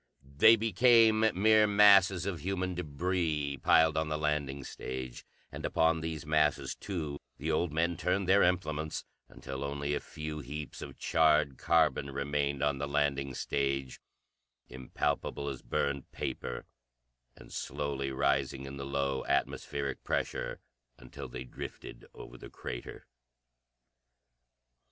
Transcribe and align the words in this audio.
They 0.37 0.55
became 0.55 1.19
mere 1.35 1.67
masses 1.67 2.25
of 2.25 2.39
human 2.39 2.75
débris 2.75 3.61
piled 3.61 3.95
on 3.97 4.09
the 4.09 4.17
landing 4.17 4.63
stage, 4.63 5.23
and 5.51 5.63
upon 5.63 6.01
these 6.01 6.25
masses, 6.25 6.73
too, 6.73 7.19
the 7.37 7.51
old 7.51 7.71
men 7.71 7.97
turned 7.97 8.27
their 8.27 8.41
implements, 8.41 9.05
until 9.29 9.63
only 9.63 9.93
a 9.93 9.99
few 9.99 10.39
heaps 10.39 10.81
of 10.81 10.97
charred 10.97 11.59
carbon 11.59 12.09
remained 12.09 12.63
on 12.63 12.79
the 12.79 12.87
landing 12.87 13.35
stage, 13.35 14.01
impalpable 14.69 15.47
as 15.49 15.61
burned 15.61 16.11
paper, 16.11 16.65
and 17.35 17.53
slowly 17.53 18.11
rising 18.11 18.65
in 18.65 18.77
the 18.77 18.87
low 18.87 19.23
atmospheric 19.27 20.03
pressure 20.03 20.59
until 20.97 21.27
they 21.27 21.43
drifted 21.43 22.07
over 22.15 22.39
the 22.39 22.49
crater. 22.49 23.05